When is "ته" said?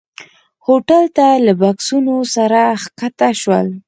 1.17-1.27